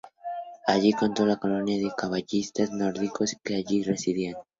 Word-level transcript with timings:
Allí 0.65 0.93
contactó 0.93 1.19
con 1.21 1.27
la 1.29 1.35
colonia 1.37 1.77
de 1.77 1.93
caravaggistas 1.95 2.71
nórdicos 2.71 3.37
que 3.43 3.53
allí 3.57 3.83
residían. 3.83 4.33